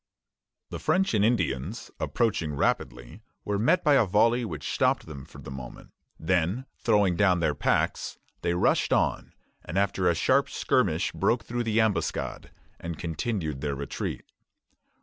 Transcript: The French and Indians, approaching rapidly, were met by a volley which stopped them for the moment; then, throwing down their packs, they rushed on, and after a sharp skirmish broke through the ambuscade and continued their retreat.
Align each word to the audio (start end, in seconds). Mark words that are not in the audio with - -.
The 0.71 0.79
French 0.79 1.13
and 1.13 1.23
Indians, 1.23 1.91
approaching 1.99 2.55
rapidly, 2.55 3.21
were 3.45 3.59
met 3.59 3.83
by 3.83 3.93
a 3.93 4.03
volley 4.05 4.43
which 4.43 4.73
stopped 4.73 5.05
them 5.05 5.25
for 5.25 5.37
the 5.37 5.51
moment; 5.51 5.91
then, 6.19 6.65
throwing 6.79 7.15
down 7.15 7.39
their 7.39 7.53
packs, 7.53 8.17
they 8.41 8.55
rushed 8.55 8.91
on, 8.91 9.31
and 9.63 9.77
after 9.77 10.09
a 10.09 10.15
sharp 10.15 10.49
skirmish 10.49 11.11
broke 11.11 11.43
through 11.45 11.65
the 11.65 11.79
ambuscade 11.79 12.49
and 12.79 12.97
continued 12.97 13.61
their 13.61 13.75
retreat. 13.75 14.25